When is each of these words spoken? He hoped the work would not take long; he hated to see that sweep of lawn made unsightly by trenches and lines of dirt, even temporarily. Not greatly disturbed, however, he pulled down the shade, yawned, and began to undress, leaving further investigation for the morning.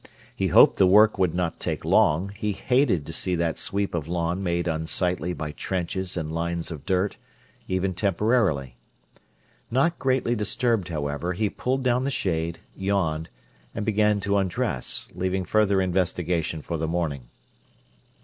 He 0.35 0.47
hoped 0.47 0.77
the 0.77 0.87
work 0.87 1.19
would 1.19 1.35
not 1.35 1.59
take 1.59 1.85
long; 1.85 2.29
he 2.29 2.53
hated 2.53 3.05
to 3.05 3.13
see 3.13 3.35
that 3.35 3.59
sweep 3.59 3.93
of 3.93 4.07
lawn 4.07 4.41
made 4.41 4.67
unsightly 4.67 5.31
by 5.31 5.51
trenches 5.51 6.17
and 6.17 6.31
lines 6.31 6.71
of 6.71 6.87
dirt, 6.87 7.17
even 7.67 7.93
temporarily. 7.93 8.77
Not 9.69 9.99
greatly 9.99 10.33
disturbed, 10.33 10.89
however, 10.89 11.33
he 11.33 11.51
pulled 11.51 11.83
down 11.83 12.03
the 12.03 12.09
shade, 12.09 12.57
yawned, 12.75 13.29
and 13.75 13.85
began 13.85 14.19
to 14.21 14.37
undress, 14.37 15.07
leaving 15.13 15.45
further 15.45 15.79
investigation 15.79 16.63
for 16.63 16.77
the 16.77 16.87
morning. 16.87 17.29